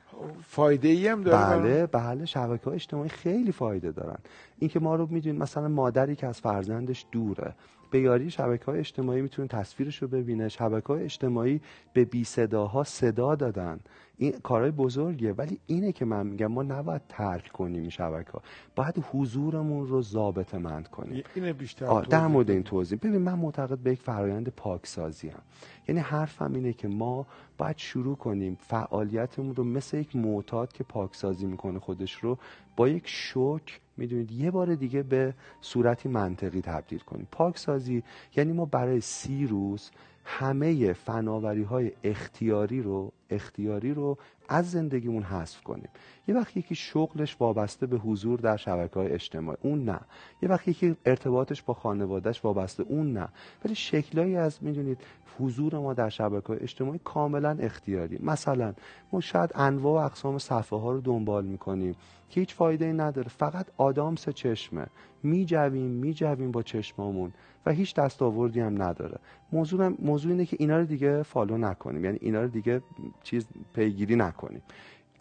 فایده 0.43 0.87
ای 0.87 1.07
هم 1.07 1.23
داره. 1.23 1.59
بله 1.59 1.85
بله 1.85 2.25
شبکه 2.25 2.65
های 2.65 2.75
اجتماعی 2.75 3.09
خیلی 3.09 3.51
فایده 3.51 3.91
دارن. 3.91 4.17
اینکه 4.59 4.79
ما 4.79 4.95
رو 4.95 5.07
می‌دونید 5.11 5.41
مثلا 5.41 5.67
مادری 5.67 6.15
که 6.15 6.27
از 6.27 6.41
فرزندش 6.41 7.05
دوره 7.11 7.53
به 7.93 7.99
یاری 7.99 8.29
شبکه 8.29 8.65
های 8.65 8.79
اجتماعی 8.79 9.21
می‌تونه 9.21 9.47
تصویرش 9.47 10.01
رو 10.01 10.07
ببینه. 10.07 10.49
شبکه 10.49 10.87
های 10.87 11.03
اجتماعی 11.03 11.61
به 11.93 12.05
بی 12.05 12.23
صداها 12.23 12.83
صدا 12.83 13.35
دادن. 13.35 13.79
این 14.17 14.31
کارهای 14.31 14.71
بزرگیه. 14.71 15.33
ولی 15.33 15.59
اینه 15.65 15.91
که 15.91 16.05
من 16.05 16.27
میگم 16.27 16.47
ما 16.47 16.63
نباید 16.63 17.01
ترک 17.09 17.51
کنیم 17.51 17.81
این 17.81 17.89
شبکه 17.89 18.31
ها 18.31 18.41
باید 18.75 19.05
حضورمون 19.11 19.87
رو 19.87 20.01
ضابط 20.01 20.55
مند 20.55 20.87
کنیم 20.87 21.23
اینه 21.35 21.53
بیشتر 21.53 22.01
در 22.01 22.27
مورد 22.27 22.51
این 22.51 22.63
توضیح. 22.63 22.99
ببین 23.01 23.17
من 23.17 23.33
معتقد 23.33 23.77
به 23.77 23.91
یک 23.91 24.01
فرایند 24.01 24.49
پاکسازی 24.49 25.29
هم 25.29 25.41
یعنی 25.87 26.01
حرفم 26.01 26.53
اینه 26.53 26.73
که 26.73 26.87
ما 26.87 27.25
باید 27.57 27.77
شروع 27.77 28.15
کنیم 28.15 28.57
فعالیتمون 28.61 29.55
رو 29.55 29.63
مثل 29.63 29.97
یک 29.97 30.15
معتاد 30.15 30.73
که 30.73 30.83
پاکسازی 30.83 31.45
می‌کنه 31.45 31.79
خودش 31.79 32.13
رو 32.13 32.37
با 32.75 32.87
یک 32.87 33.03
شوک 33.05 33.81
می‌دونید 33.97 34.31
یه 34.31 34.51
بار 34.51 34.75
دیگه 34.75 35.03
به 35.03 35.33
صورتی 35.61 36.09
منطقی 36.09 36.61
تبدیل 36.61 36.99
کنیم. 36.99 37.27
پاکسازی 37.31 38.03
یعنی 38.35 38.53
ما 38.53 38.65
برای 38.65 39.01
سی 39.01 39.47
روز 39.47 39.91
همه 40.23 40.93
فناوری 40.93 41.63
های 41.63 41.91
اختیاری 42.03 42.81
رو 42.81 43.11
اختیاری 43.29 43.93
رو 43.93 44.17
از 44.49 44.71
زندگیمون 44.71 45.23
حذف 45.23 45.61
کنیم. 45.61 45.89
یه 46.27 46.35
وقتی 46.35 46.59
یکی 46.59 46.75
شغلش 46.75 47.35
وابسته 47.39 47.85
به 47.85 47.97
حضور 47.97 48.39
در 48.39 48.57
شبکه 48.57 48.93
های 48.99 49.11
اجتماعی. 49.11 49.57
اون 49.61 49.85
نه. 49.85 49.99
یه 50.41 50.49
وقتی 50.49 50.71
یکی 50.71 50.95
ارتباطش 51.05 51.61
با 51.61 51.73
خانوادهش 51.73 52.45
وابسته. 52.45 52.83
اون 52.83 53.13
نه. 53.13 53.27
ولی 53.65 53.75
شکلایی 53.75 54.35
از 54.35 54.57
می‌دونید 54.61 54.97
حضور 55.39 55.75
ما 55.75 55.93
در 55.93 56.09
شبکه 56.09 56.47
های 56.47 56.59
اجتماعی 56.59 56.99
کاملا 57.03 57.57
اختیاری. 57.59 58.19
مثلا 58.23 58.73
ما 59.11 59.21
شاید 59.21 59.51
انواع 59.55 60.01
و 60.01 60.05
اقسام 60.05 60.37
صفحه 60.37 60.79
ها 60.79 60.91
رو 60.91 61.01
دنبال 61.01 61.45
می‌کنیم. 61.45 61.95
که 62.33 62.39
هیچ 62.39 62.53
فایده 62.55 62.85
ای 62.85 62.93
نداره. 62.93 63.29
فقط 63.29 63.65
آدامس 63.77 64.29
چشمه. 64.29 64.85
میجویم 65.23 65.91
میجویم 65.91 66.51
با 66.51 66.63
چشمامون 66.63 67.33
و 67.65 67.71
هیچ 67.71 67.95
دستاوردی 67.95 68.59
هم 68.59 68.81
نداره. 68.81 69.19
موضوع, 69.51 69.87
موضوع 69.99 70.31
اینه 70.31 70.45
که 70.45 70.57
اینا 70.59 70.77
رو 70.77 70.85
دیگه 70.85 71.23
follow 71.23 71.57
نکنیم. 71.57 72.05
یعنی 72.05 72.17
اینا 72.21 72.41
رو 72.41 72.47
دیگه 72.47 72.81
چیز 73.23 73.47
پیگیری 73.75 74.15
نکنیم. 74.15 74.61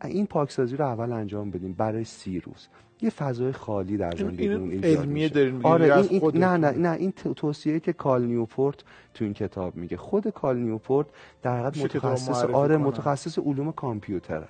این 0.05 0.27
پاکسازی 0.27 0.77
رو 0.77 0.85
اول 0.85 1.13
انجام 1.13 1.51
بدیم 1.51 1.73
برای 1.73 2.05
سی 2.05 2.41
روز. 2.41 2.69
یه 3.03 3.11
فضای 3.11 3.53
خالی 3.53 3.97
در 3.97 4.11
زندگیمون 4.17 4.71
ایجاد 4.71 4.99
علمیه 4.99 5.29
دارین 5.29 5.61
آره 5.63 5.97
این, 5.97 6.25
این 6.25 6.45
نه 6.45 6.57
نه 6.57 6.71
نه 6.71 6.97
این 6.97 7.13
توصیه 7.13 7.81
که 7.81 7.93
کال 7.93 8.25
نیوپورت 8.25 8.85
تو 9.15 9.25
این 9.25 9.35
کتاب 9.35 9.77
میگه. 9.77 9.97
خود 9.97 10.29
کال 10.29 10.57
نیوپورت 10.57 11.07
در 11.43 11.59
حقیقت 11.59 11.85
متخصص 11.85 12.45
آره 12.45 12.77
متخصص 12.77 13.39
علوم 13.39 13.73
کامپیوتره. 13.73 14.49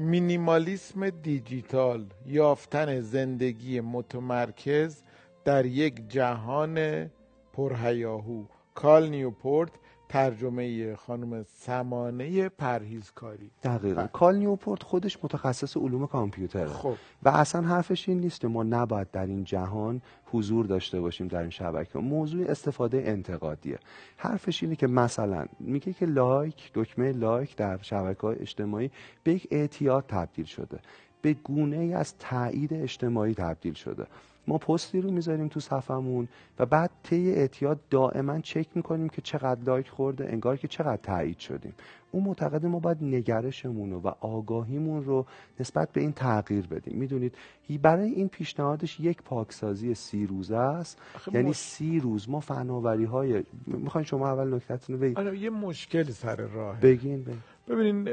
مینیمالیسم 0.00 1.10
دیجیتال 1.10 2.04
یافتن 2.26 3.00
زندگی 3.00 3.80
متمرکز 3.80 5.02
در 5.44 5.66
یک 5.66 6.08
جهان 6.08 7.06
پرهیاهو. 7.52 8.44
کال 8.74 9.08
نیوپورت 9.08 9.70
ترجمه 10.10 10.96
خانم 10.96 11.42
سمانه 11.42 12.48
پرهیزکاری. 12.48 13.50
دقیقا. 13.62 14.06
کال 14.06 14.36
نیوپورت 14.36 14.82
خودش 14.82 15.18
متخصص 15.24 15.76
علوم 15.76 16.06
کامپیوتره. 16.06 16.66
خب. 16.66 16.94
و 17.22 17.28
اصلا 17.28 17.62
حرفش 17.62 18.08
این 18.08 18.20
نیست 18.20 18.40
که 18.40 18.48
ما 18.48 18.62
نباید 18.62 19.10
در 19.10 19.26
این 19.26 19.44
جهان 19.44 20.02
حضور 20.24 20.66
داشته 20.66 21.00
باشیم 21.00 21.28
در 21.28 21.40
این 21.40 21.50
شبکه. 21.50 21.98
موضوع 21.98 22.50
استفاده 22.50 23.02
انتقادیه. 23.06 23.78
حرفش 24.16 24.62
اینه 24.62 24.76
که 24.76 24.86
مثلا 24.86 25.46
میگه 25.60 25.92
که 25.92 26.06
like 26.06 26.70
دکمه 26.74 27.12
like 27.12 27.56
در 27.56 27.78
شبکه 27.82 28.20
های 28.20 28.36
اجتماعی 28.38 28.90
به 29.24 29.32
یک 29.32 29.48
اعتیاد 29.50 30.04
تبدیل 30.08 30.44
شده. 30.44 30.78
به 31.22 31.34
گونه 31.34 31.76
ای 31.76 31.94
از 31.94 32.14
تایید 32.18 32.74
اجتماعی 32.74 33.34
تبدیل 33.34 33.74
شده. 33.74 34.06
ما 34.50 34.58
پستی 34.58 35.00
رو 35.00 35.10
می‌ذاریم 35.10 35.48
تو 35.48 35.60
صفحمون 35.60 36.28
و 36.58 36.66
بعد 36.66 36.90
طی 37.02 37.30
اعتیاد 37.30 37.80
دائما 37.90 38.40
چک 38.40 38.66
می‌کنیم 38.74 39.08
که 39.08 39.22
چقدر 39.22 39.60
like 39.66 39.88
خورده 39.88 40.28
انگار 40.32 40.56
که 40.56 40.68
چقدر 40.68 41.02
تایید 41.02 41.38
شدیم. 41.38 41.74
اون 42.12 42.24
معتقده 42.24 42.66
ما 42.66 42.78
باید 42.78 42.98
نگرشمون 43.02 43.92
و 43.92 44.12
آگاهیمون 44.20 45.04
رو 45.04 45.26
نسبت 45.60 45.92
به 45.92 46.00
این 46.00 46.12
تغییر 46.12 46.66
بدیم. 46.66 46.98
می‌دونید 46.98 47.34
برای 47.82 48.10
این 48.10 48.28
پیشنهادش 48.28 49.00
یک 49.00 49.22
پاکسازی 49.22 49.94
سی 49.94 50.26
روزه 50.26 50.56
است. 50.56 50.98
یعنی 51.32 51.52
سی 51.52 52.00
روز 52.00 52.28
ما 52.28 52.40
فناوری 52.40 53.04
های 53.04 53.44
می‌خواین 53.66 54.04
شما 54.04 54.28
اول 54.28 54.54
نکتتون 54.54 54.96
رو 54.96 55.02
بگید 55.02 55.18
آره 55.18 55.38
یه 55.38 55.50
مشکلی 55.50 56.12
سر 56.12 56.36
راه 56.36 56.80
بگین 56.80 57.22
بگین. 57.22 57.42
ببینین 57.70 58.08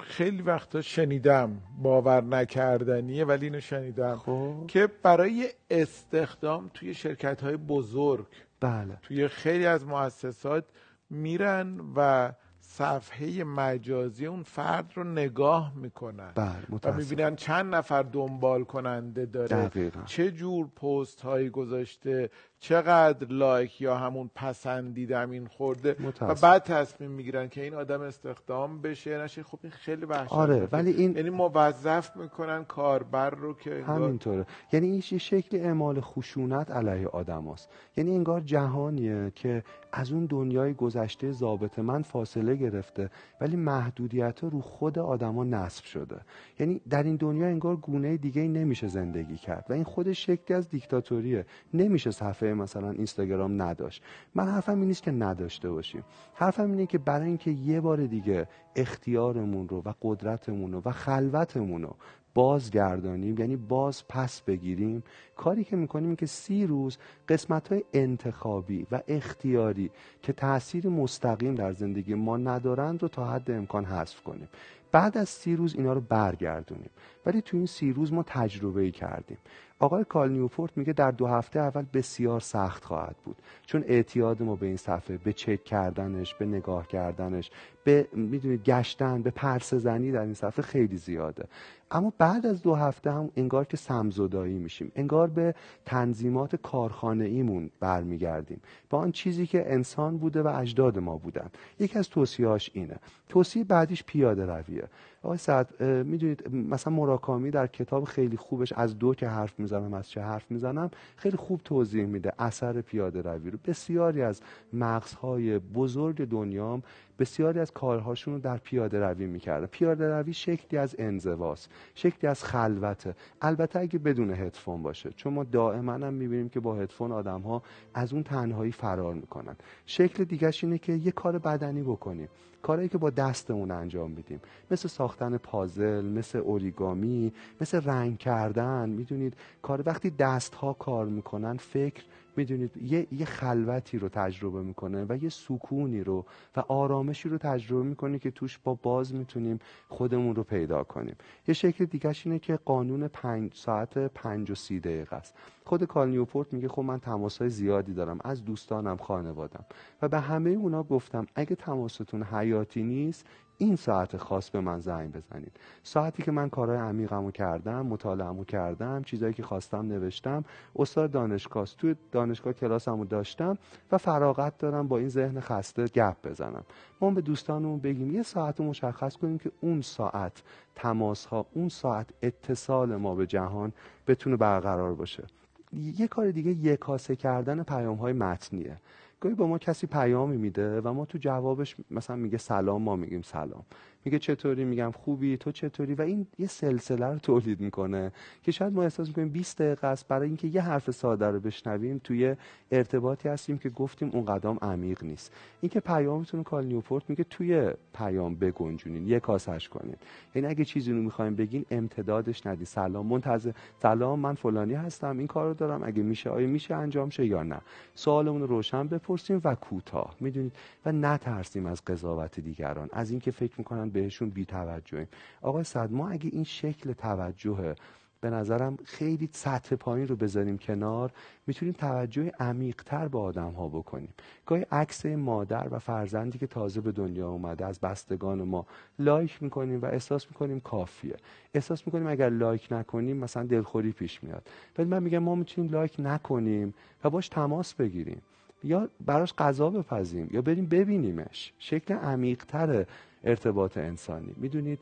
خیلی 0.00 0.42
وقتا 0.42 0.80
شنیدم 0.80 1.60
باور 1.82 2.24
نکردنیه 2.24 3.24
ولی 3.24 3.46
اینو 3.46 3.60
شنیدم 3.60 4.16
خب. 4.16 4.64
که 4.68 4.88
برای 5.02 5.48
استخدام 5.70 6.70
توی 6.74 6.94
شرکت 6.94 7.42
های 7.42 7.56
بزرگ 7.56 8.26
بله 8.60 8.98
توی 9.02 9.28
خیلی 9.28 9.66
از 9.66 9.86
مؤسسات 9.86 10.64
میرن 11.10 11.80
و 11.96 12.32
صفحه 12.60 13.44
مجازی 13.44 14.26
اون 14.26 14.42
فرد 14.42 14.92
رو 14.94 15.04
نگاه 15.04 15.72
می‌کنن 15.76 16.32
بله 16.34 16.80
و 16.84 16.92
می‌بینن 16.92 17.36
چند 17.36 17.74
نفر 17.74 18.02
دنبال 18.02 18.64
کننده 18.64 19.26
داره 19.26 19.68
دقیقا. 19.68 20.00
چه 20.04 20.30
جور 20.30 20.66
پست 20.66 21.20
هایی 21.20 21.50
گذاشته 21.50 22.30
چقدر 22.60 23.26
لایک 23.26 23.80
یا 23.80 23.96
همون 23.96 24.30
پسندیدم 24.34 25.30
این 25.30 25.46
خورده 25.46 25.96
و 26.20 26.34
بعد 26.34 26.62
تصمیم 26.62 27.10
می‌گیرن 27.10 27.48
که 27.48 27.62
این 27.62 27.74
آدم 27.74 28.00
استخدام 28.00 28.80
بشه 28.80 29.18
نشه. 29.18 29.42
خب 29.42 29.58
این 29.62 29.72
خیلی 29.72 30.04
وحشت 30.04 30.32
آره 30.32 30.68
ولی 30.72 30.90
این 30.90 31.16
یعنی 31.16 31.30
موظف 31.30 32.16
می‌کنن 32.16 32.64
کاربر 32.64 33.30
رو 33.30 33.54
که 33.54 33.84
همینطوره. 33.86 34.46
یعنی 34.72 34.86
این 34.86 35.00
شکل 35.00 35.56
اعمال 35.56 36.00
خشونت 36.00 36.70
علیه 36.70 37.08
آدم 37.08 37.52
هست. 37.52 37.68
یعنی 37.96 38.10
انگار 38.10 38.40
جهانیه 38.40 39.32
که 39.34 39.62
از 39.92 40.12
اون 40.12 40.26
دنیای 40.26 40.74
گذشته 40.74 41.32
ضابط 41.32 41.78
من 41.78 42.02
فاصله 42.02 42.56
گرفته 42.56 43.10
ولی 43.40 43.56
محدودیت 43.56 44.38
رو 44.42 44.60
خود 44.60 44.98
آدما 44.98 45.44
نصب 45.44 45.84
شده. 45.84 46.20
یعنی 46.58 46.80
در 46.90 47.02
این 47.02 47.16
دنیا 47.16 47.46
انگار 47.46 47.76
گونه 47.76 48.16
دیگه 48.16 48.42
نمیشه 48.42 48.88
زندگی 48.88 49.36
کرد 49.36 49.66
و 49.68 49.72
این 49.72 49.84
خودش 49.84 50.26
شکلی 50.26 50.56
از 50.56 50.68
دیکتاتوریه. 50.68 51.46
نمیشه 51.74 52.10
صفحه 52.10 52.49
مثلا 52.54 52.90
اینستاگرام 52.90 53.62
نداشت. 53.62 54.02
من 54.34 54.48
حرفم 54.48 54.78
این 54.78 54.88
نیست 54.88 55.02
که 55.02 55.10
نداشته 55.10 55.70
باشیم. 55.70 56.04
حرفم 56.34 56.70
اینه 56.70 56.86
که 56.86 56.98
برای 56.98 57.26
اینکه 57.26 57.50
یه 57.50 57.80
بار 57.80 58.06
دیگه 58.06 58.48
اختیارمون 58.76 59.68
رو 59.68 59.82
و 59.84 59.92
قدرتمون 60.02 60.72
رو 60.72 60.82
و 60.84 60.90
خلوتمون 60.90 61.82
رو 61.82 61.96
بازگردانیم 62.34 63.38
یعنی 63.38 63.56
باز 63.56 64.08
پس 64.08 64.40
بگیریم 64.40 65.02
کاری 65.36 65.64
که 65.64 65.76
می‌کنیم 65.76 66.16
که 66.16 66.26
سی 66.26 66.66
روز 66.66 66.98
قسمت 67.28 67.68
های 67.68 67.84
انتخابی 67.92 68.86
و 68.92 69.00
اختیاری 69.08 69.90
که 70.22 70.32
تاثیر 70.32 70.88
مستقیم 70.88 71.54
در 71.54 71.72
زندگی 71.72 72.14
ما 72.14 72.36
ندارند 72.36 73.02
رو 73.02 73.08
تا 73.08 73.24
حد 73.24 73.50
امکان 73.50 73.84
حذف 73.84 74.22
کنیم. 74.22 74.48
بعد 74.92 75.18
از 75.18 75.28
سی 75.28 75.56
روز 75.56 75.74
اینا 75.74 75.92
رو 75.92 76.00
برگردونیم. 76.00 76.90
ولی 77.26 77.42
تو 77.42 77.56
این 77.56 77.66
سی 77.66 77.92
روز 77.92 78.12
ما 78.12 78.22
تجربه 78.22 78.90
کردیم. 78.90 79.38
آقای 79.80 80.04
کال 80.04 80.32
نیوپورت 80.32 80.76
میگه 80.76 80.92
در 80.92 81.10
دو 81.10 81.26
هفته 81.26 81.60
اول 81.60 81.84
بسیار 81.92 82.40
سخت 82.40 82.84
خواهد 82.84 83.16
بود. 83.24 83.36
چون 83.66 83.84
اعتیاد 83.86 84.42
ما 84.42 84.56
به 84.56 84.66
این 84.66 84.76
صفحه 84.76 85.16
به 85.16 85.32
چک 85.32 85.64
کردنش 85.64 86.34
به 86.34 86.46
نگاه 86.46 86.86
کردنش 86.86 87.50
به 87.84 88.08
می‌دونید 88.12 88.62
گشتن 88.62 89.22
به 89.22 89.30
پرسه 89.30 89.78
زنی 89.78 90.12
در 90.12 90.22
این 90.22 90.34
صفحه 90.34 90.62
خیلی 90.62 90.96
زیاده. 90.96 91.44
اما 91.90 92.12
بعد 92.18 92.46
از 92.46 92.62
دو 92.62 92.74
هفته 92.74 93.12
هم 93.12 93.30
انگار 93.36 93.64
که 93.64 93.76
سمزدایی 93.76 94.58
میشیم. 94.58 94.92
انگار 94.96 95.28
به 95.28 95.54
تنظیمات 95.86 96.56
کارخانه 96.56 97.24
ایمون 97.24 97.70
برمیگردیم. 97.80 98.60
با 98.90 98.98
آن 98.98 99.12
چیزی 99.12 99.46
که 99.46 99.72
انسان 99.72 100.18
بوده 100.18 100.42
و 100.42 100.52
اجداد 100.56 100.98
ما 100.98 101.16
بودن. 101.16 101.50
یکی 101.78 101.98
از 101.98 102.08
توصیهاش 102.08 102.70
اینه. 102.74 102.96
توصیه 103.28 103.64
بعدیش 103.64 104.04
پیاده 104.04 104.46
رویه. 104.46 104.84
آقای 105.22 105.38
سعد 105.38 105.82
می‌دونید 105.82 106.54
مثلا 106.54 106.92
مراکامی 106.92 107.50
در 107.50 107.66
کتاب 107.66 108.04
خیلی 108.04 108.36
خوبش 108.36 108.72
از 108.72 108.98
دو 108.98 109.14
که 109.14 109.28
حرف 109.28 109.60
می‌زنم 109.60 109.94
از 109.94 110.10
چه 110.10 110.20
حرف 110.20 110.50
می‌زنم 110.50 110.90
خیلی 111.16 111.36
خوب 111.36 111.60
توضیح 111.64 112.06
میده 112.06 112.32
اثر 112.38 112.80
پیاده 112.80 113.22
روی 113.22 113.50
رو. 113.50 113.58
بسیاری 113.64 114.22
از 114.22 114.40
مغزهای 114.72 115.58
بزرگ 115.58 116.28
دنیام 116.28 116.82
بسیاری 117.20 117.60
از 117.60 117.72
کارهاشون 117.72 118.34
رو 118.34 118.40
در 118.40 118.56
پیاده 118.56 119.00
روی 119.00 119.26
می‌کردن. 119.26 119.66
پیاده 119.66 120.08
روی 120.08 120.32
شکلی 120.32 120.78
از 120.78 120.96
انزواست 120.98 121.70
شکلی 121.94 122.30
از 122.30 122.44
خلوته. 122.44 123.14
البته 123.42 123.78
اگه 123.78 123.98
بدون 123.98 124.30
هدفون 124.30 124.82
باشه 124.82 125.10
چون 125.10 125.34
ما 125.34 125.44
دائما 125.44 125.92
هم 125.92 126.14
می‌بینیم 126.14 126.48
که 126.48 126.60
با 126.60 126.74
هدفون 126.74 127.12
آدم 127.12 127.40
ها 127.40 127.62
از 127.94 128.12
اون 128.12 128.22
تنهایی 128.22 128.72
فرار 128.72 129.14
می‌کنن. 129.14 129.56
شکل 129.86 130.24
دیگرش 130.24 130.64
اینه 130.64 130.78
که 130.78 130.92
یه 130.92 131.10
کار 131.12 131.38
بدنی 131.38 131.82
بکنیم. 131.82 132.28
کارهایی 132.62 132.88
که 132.88 132.98
با 132.98 133.10
دستمون 133.10 133.70
انجام 133.70 134.10
میدیم. 134.10 134.40
مثل 134.70 134.88
ساختن 134.88 135.36
پازل 135.36 136.04
مثل 136.04 136.38
اوریگامی 136.38 137.32
مثل 137.60 137.80
رنگ 137.84 138.18
کردن. 138.18 138.88
می‌دونید 138.88 139.34
کار 139.62 139.82
وقتی 139.86 140.10
دست 140.10 140.54
ها 140.54 140.72
کار 140.72 141.06
می‌کنن 141.06 141.56
فکر 141.56 142.02
می‌دونید 142.36 142.76
یه،, 142.76 143.06
یه 143.12 143.24
خلوتی 143.24 143.98
رو 143.98 144.08
تجربه 144.08 144.62
می‌کنه 144.62 145.06
و 145.08 145.18
یه 145.22 145.28
سکونی 145.28 146.04
رو 146.04 146.24
و 146.56 146.60
آرامشی 146.60 147.28
رو 147.28 147.38
تجربه 147.38 147.82
می‌کنه 147.82 148.18
که 148.18 148.30
توش 148.30 148.58
با 148.58 148.74
باز 148.74 149.14
می‌تونیم 149.14 149.58
خودمون 149.88 150.34
رو 150.34 150.44
پیدا 150.44 150.84
کنیم. 150.84 151.16
یه 151.48 151.54
شکل 151.54 151.84
دیگهش 151.84 152.26
اینه 152.26 152.38
که 152.38 152.56
قانون 152.56 153.08
پنج 153.08 153.54
ساعت 153.54 153.98
پنج 153.98 154.50
و 154.50 154.54
سی 154.54 154.80
دقیقه 154.80 155.16
است. 155.16 155.34
خود 155.64 155.84
کال 155.84 156.08
نیوپورت 156.08 156.52
میگه 156.52 156.68
خب 156.68 156.82
من 156.82 157.00
تماسهای 157.00 157.50
زیادی 157.50 157.94
دارم 157.94 158.18
از 158.24 158.44
دوستانم 158.44 158.96
خانوادم. 158.96 159.64
و 160.02 160.08
به 160.08 160.20
همه 160.20 160.50
اونا 160.50 160.82
گفتم 160.82 161.26
اگه 161.34 161.56
تماستون 161.56 162.22
حیاتی 162.22 162.82
نیست 162.82 163.26
این 163.60 163.76
ساعت 163.76 164.16
خاص 164.16 164.50
به 164.50 164.60
من 164.60 164.80
زنگ 164.80 165.12
بزنید. 165.12 165.52
ساعتی 165.82 166.22
که 166.22 166.30
من 166.30 166.48
کارهای 166.48 166.78
عمیقمو 166.78 167.30
کردم 167.30 167.86
مطالعهمو 167.86 168.44
کردم 168.44 169.02
چیزایی 169.02 169.34
که 169.34 169.42
خواستم 169.42 169.86
نوشتم 169.86 170.44
استاد 170.76 171.10
دانشگاه 171.10 171.66
تو 171.78 171.94
دانشگاه 172.12 172.52
کلاسمو 172.52 173.04
داشتم 173.04 173.58
و 173.92 173.98
فراغت 173.98 174.58
دارم 174.58 174.88
با 174.88 174.98
این 174.98 175.08
ذهن 175.08 175.40
خسته 175.40 175.84
گپ 175.84 176.16
بزنم. 176.28 176.64
ما 177.00 177.10
به 177.10 177.20
دوستانمون 177.20 177.78
بگیم 177.78 178.14
یه 178.14 178.22
ساعت 178.22 178.60
رو 178.60 178.66
مشخص 178.66 179.16
کنیم 179.16 179.38
که 179.38 179.50
اون 179.60 179.80
ساعت 179.80 180.42
تماس 180.74 181.26
ها 181.26 181.46
اون 181.54 181.68
ساعت 181.68 182.06
اتصال 182.22 182.96
ما 182.96 183.14
به 183.14 183.26
جهان 183.26 183.72
بتونه 184.06 184.36
برقرار 184.36 184.94
باشه. 184.94 185.24
یه 185.72 186.08
کار 186.08 186.30
دیگه 186.30 186.50
یکاسه 186.50 187.16
کردن 187.16 187.62
پیام 187.62 187.96
های 187.96 188.12
متنیه. 188.12 188.76
گاهی 189.20 189.34
با 189.34 189.46
ما 189.46 189.58
کسی 189.58 189.86
پیامی 189.86 190.36
میده 190.36 190.80
و 190.80 190.92
ما 190.92 191.04
تو 191.04 191.18
جوابش 191.18 191.76
مثلا 191.90 192.16
میگه 192.16 192.38
سلام 192.38 192.82
ما 192.82 192.96
میگیم 192.96 193.22
سلام. 193.22 193.64
میگه 194.04 194.18
چطوری؟ 194.18 194.64
میگم 194.64 194.90
خوبی. 194.90 195.36
تو 195.36 195.52
چطوری؟ 195.52 195.94
و 195.94 196.02
این 196.02 196.26
یه 196.38 196.46
سلسله 196.46 197.06
رو 197.06 197.18
تولید 197.18 197.60
می‌کنه 197.60 198.12
که 198.42 198.52
شاید 198.52 198.72
ما 198.72 198.82
احساس 198.82 199.08
می‌کنیم 199.08 199.28
20 199.28 199.62
دقیقه 199.62 199.86
است 199.86 200.08
برای 200.08 200.28
اینکه 200.28 200.48
یه 200.48 200.62
حرف 200.62 200.90
ساده 200.90 201.26
رو 201.26 201.40
بشنویم. 201.40 202.00
توی 202.04 202.36
ارتباطی 202.70 203.28
هستیم 203.28 203.58
که 203.58 203.70
گفتیم 203.70 204.10
اون 204.12 204.24
قدم 204.24 204.58
عمیق 204.62 205.04
نیست. 205.04 205.32
اینکه 205.60 205.80
پیامتون 205.80 206.42
کال 206.42 206.64
نیوپورت 206.64 207.10
میگه 207.10 207.24
توی 207.24 207.70
پیام 207.94 208.34
بگنجونین 208.34 209.08
یه 209.08 209.20
کاسش 209.20 209.68
کنین. 209.68 209.96
یعنی 210.34 210.48
اگه 210.48 210.64
چیزی 210.64 210.92
رو 210.92 211.02
می‌خوایم 211.02 211.34
بگین 211.34 211.64
امتدادش 211.70 212.46
ندی 212.46 212.64
سلام 212.64 213.06
منتظر 213.06 213.52
سلام 213.82 214.20
من 214.20 214.34
فلانی 214.34 214.74
هستم 214.74 215.18
این 215.18 215.26
کارو 215.26 215.54
دارم. 215.54 215.82
اگه 215.82 216.02
میشه 216.02 216.30
آیا 216.30 216.46
میشه 216.46 216.74
انجام 216.74 217.10
شه 217.10 217.26
یا 217.26 217.42
نه؟ 217.42 217.60
سوالمون 217.94 218.40
رو 218.40 218.46
روشن 218.46 218.86
بپرسیم 218.86 219.40
و 219.44 219.54
کوتاه. 219.54 220.16
می‌دونید؟ 220.20 220.52
و 220.86 220.92
نترسیم 220.92 221.66
از 221.66 221.84
قضاوت 221.84 222.40
دیگران. 222.40 222.88
از 222.92 223.10
اینکه 223.10 223.30
فکر 223.30 223.54
می‌کنن 223.58 223.89
بهشون 223.90 224.30
بی 224.30 224.44
توجهیم 224.44 225.08
آقای 225.42 225.64
صد 225.64 225.92
ما 225.92 226.08
اگه 226.08 226.30
این 226.32 226.44
شکل 226.44 226.92
توجه 226.92 227.74
به 228.20 228.30
نظرم 228.30 228.76
خیلی 228.84 229.28
سطح 229.32 229.76
پایین 229.76 230.08
رو 230.08 230.16
بذاریم 230.16 230.58
کنار 230.58 231.12
می‌تونیم 231.46 231.74
توجه 231.74 232.32
عمیقتر 232.40 233.08
به 233.08 233.18
آدم 233.18 233.50
ها 233.50 233.68
بکنیم. 233.68 234.14
گاهی 234.46 234.66
عکس 234.72 235.06
مادر 235.06 235.68
و 235.70 235.78
فرزندی 235.78 236.38
که 236.38 236.46
تازه 236.46 236.80
به 236.80 236.92
دنیا 236.92 237.28
اومده 237.28 237.66
از 237.66 237.80
بستگان 237.80 238.42
ما 238.42 238.66
like 238.98 239.42
می‌کنیم 239.42 239.82
و 239.82 239.84
احساس 239.84 240.26
می‌کنیم 240.26 240.60
کافیه. 240.60 241.16
احساس 241.54 241.86
می‌کنیم 241.86 242.06
اگر 242.06 242.28
like 242.28 242.68
نکنیم 242.70 243.16
مثلا 243.16 243.42
دلخوری 243.42 243.92
پیش 243.92 244.24
میاد. 244.24 244.48
ولی 244.78 244.88
من 244.88 245.02
میگم 245.02 245.18
ما 245.18 245.34
می‌تونیم 245.34 245.72
like 245.72 245.96
نکنیم 245.98 246.74
و 247.04 247.10
باش 247.10 247.28
تماس 247.28 247.74
بگیریم. 247.74 248.22
یا 248.64 248.88
براش 249.06 249.34
غذا 249.34 249.70
بپزیم 249.70 250.28
یا 250.32 250.42
بریم 250.42 250.66
ببینیمش. 250.66 251.52
شکل 251.58 251.94
عمیقتر 251.94 252.86
ارتباط 253.24 253.78
انسانی. 253.78 254.34
می‌دونید 254.36 254.80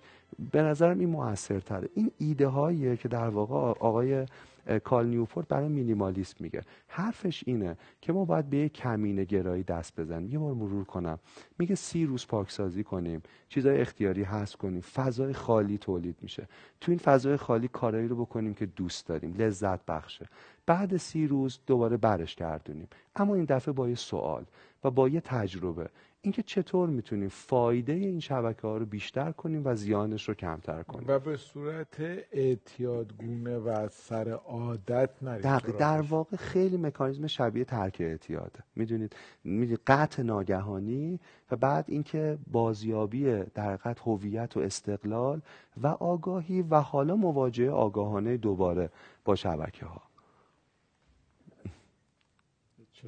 به 0.53 0.63
نظرم 0.63 0.99
این 0.99 1.09
موثرتره. 1.09 1.89
این 1.95 2.11
ایده 2.19 2.47
هاییه 2.47 2.97
که 2.97 3.09
در 3.09 3.29
واقع 3.29 3.55
آقای 3.57 4.27
کال 4.85 5.07
نیوپورت 5.07 5.49
برای 5.49 5.69
مینیمالیسم 5.69 6.37
میگه. 6.41 6.63
حرفش 6.89 7.45
اینه 7.47 7.77
که 8.01 8.13
ما 8.13 8.25
باید 8.25 8.51
به 8.51 8.57
یک 8.57 8.73
کمینه 8.73 9.25
گرایی 9.25 9.63
دست 9.63 10.01
بزنیم. 10.01 10.33
یه 10.33 10.39
بار 10.39 10.55
مرور 10.55 10.85
کنم. 10.85 11.19
میگه 11.59 11.75
سی 11.75 12.07
روز 12.07 12.27
پاکسازی 12.27 12.85
کنیم. 12.85 13.23
چیزای 13.49 13.81
اختیاری 13.81 14.23
هست 14.23 14.57
کنیم. 14.57 14.81
فضای 14.81 15.33
خالی 15.33 15.79
تولید 15.79 16.17
میشه. 16.23 16.49
تو 16.81 16.93
این 16.93 16.99
فضای 16.99 17.37
خالی 17.37 17.69
کارایی 17.69 18.09
رو 18.09 18.17
بکنیم 18.17 18.55
که 18.55 18.67
دوست 18.67 19.07
داریم. 19.07 19.35
لذت 19.39 19.87
بخشه. 19.87 20.27
بعد 20.67 20.97
سی 20.97 21.27
روز 21.27 21.59
دوباره 21.67 21.97
برش 21.97 22.35
گردونیم. 22.35 22.89
اما 23.17 23.35
این 23.35 23.45
دفعه 23.45 23.75
با 23.75 23.89
یه 23.89 23.95
سوال 23.95 24.45
و 24.85 24.91
با 24.91 25.09
یه 25.09 25.21
تجربه. 25.21 25.89
اینکه 26.23 26.43
چطور 26.43 26.89
می‌تونیم 26.89 27.29
فایده 27.29 27.93
این 27.93 28.21
شبکه 28.21 28.63
ها 28.63 28.77
رو 28.77 28.87
بیشتر 28.87 29.33
کنیم 29.33 29.63
و 29.65 29.75
زیانش 29.75 30.29
رو 30.29 30.35
کمتر 30.35 30.83
کنیم. 30.83 31.05
و 31.09 31.19
به 31.19 31.37
صورت 31.37 32.01
اعتیادگونه 32.33 33.59
و 33.59 33.89
سر 33.89 34.31
عادت 34.31 35.11
نریم 35.23 35.41
در, 35.41 35.59
در 35.59 36.01
واقع 36.01 36.37
خیلی 36.37 36.77
مکانیزم 36.77 37.27
شبیه 37.27 37.65
ترک 37.65 37.97
اعتیاده 38.01 38.59
می‌دونید 38.77 39.17
می‌دونید 39.45 39.81
قطع 39.87 40.23
ناگهانی 40.23 41.21
و 41.51 41.57
بعد 41.57 41.85
اینکه 41.89 42.39
بازیابی 42.53 43.25
در 43.55 43.65
حقیقت 43.65 44.01
هویت 44.01 44.57
و 44.57 44.61
استقلال 44.61 45.41
و 45.83 45.87
آگاهی 45.87 46.63
و 46.63 46.81
حالا 46.81 47.17
مواجهه 47.17 47.71
آگاهانه 47.71 48.37
دوباره 48.37 48.91
با 49.25 49.35
شبکه 49.35 49.87
ها 49.87 50.08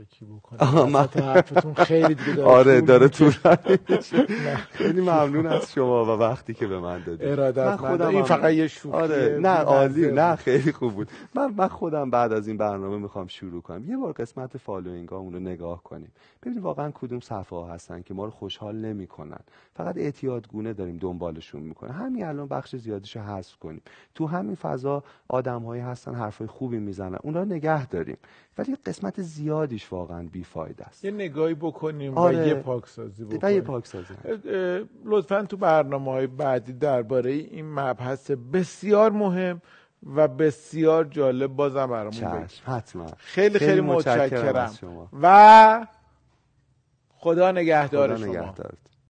چکی 0.05 0.25
بکنم 0.25 1.09
خیلی 1.77 2.15
دیگه 2.15 2.33
داره 2.33 2.49
آره 2.49 2.81
داره 2.81 3.09
طول 3.09 3.33
خیلی 4.71 5.01
ممنون 5.01 5.47
از 5.47 5.73
شما 5.73 6.05
و 6.05 6.09
وقتی 6.21 6.55
که 6.55 6.67
به 6.67 6.81
من 6.81 7.03
دادید. 7.03 7.29
ارادت 7.29 7.77
خودم 7.77 8.09
این 8.09 8.23
فقط 8.23 8.53
یه 8.53 8.69
شوخیه 8.69 9.01
آره 9.01 9.39
نه 9.43 9.49
عالی 9.49 10.11
نه 10.13 10.37
خیلی 10.37 10.73
خوب 10.73 10.95
بود. 10.95 11.09
من 11.35 11.55
من 11.57 11.69
خودم 11.69 12.11
بعد 12.11 12.33
از 12.33 12.49
این 12.49 12.57
برنامه 12.57 12.99
می‌خوام 12.99 13.27
شروع 13.27 13.63
کنم. 13.63 13.91
یه 13.91 13.97
بار 13.97 14.13
قسمت 14.13 14.57
following 14.57 15.09
رو 15.09 15.31
نگاه 15.31 15.83
کنیم. 15.83 16.13
ببینید 16.43 16.63
واقعا 16.63 16.91
کدوم 16.91 17.21
صفحه 17.21 17.59
ها 17.59 17.67
هستن 17.67 18.03
که 18.03 18.15
ما 18.15 18.25
رو 18.25 18.31
خوشحال 18.31 18.77
نمی‌کنن. 18.77 19.41
فقط 19.75 19.97
اعتیادگونه 19.97 20.73
داریم 20.73 20.97
دنبالشون 20.97 21.63
می‌کنه 21.63 21.93
همین 21.93 22.25
الان 22.25 22.49
بخش 22.49 22.77
زیادش 22.77 23.17
رو 23.17 23.23
حذف 23.23 23.57
کنیم. 23.57 23.83
تو 24.15 24.27
همین 24.27 24.55
فضا 24.55 25.03
آدمهایی 25.29 25.83
هستن 25.83 26.15
حرفای 26.15 26.47
خوبی 26.47 26.79
می‌زنن. 26.79 27.19
اونا 27.23 27.45
نگه 27.45 27.87
داریم. 27.87 28.17
ولی 28.61 28.77
قسمت 28.87 29.23
زیادیش 29.23 29.93
واقعا 29.93 30.29
بیفایده 30.33 30.85
است. 30.85 31.05
یه 31.05 31.11
نگاهی 31.11 31.55
بکنیم 31.55 32.19
آره. 32.19 32.45
و 32.45 32.47
یه 32.47 32.55
پاکسازی 32.55 33.25
بکنیم 33.25 33.41
و 33.43 33.51
یه 33.51 33.61
پاکسازی. 33.61 34.15
لطفا 35.05 35.43
تو 35.43 35.57
برنامه 35.57 36.11
های 36.11 36.27
بعدی 36.27 36.73
درباره 36.73 37.31
این 37.31 37.73
مبحث 37.73 38.31
بسیار 38.31 39.11
مهم 39.11 39.63
و 40.15 40.29
بسیار 40.29 41.05
جالب 41.05 41.51
بازم 41.57 41.87
برامون 41.87 42.47
حتما. 42.65 43.07
خیلی 43.07 43.59
خیلی, 43.59 43.71
خیلی 43.71 43.81
متشکرم 43.81 44.73
و 45.23 45.87
خدا 47.11 47.53
نگهدار 47.53 48.17
شما. 48.17 48.55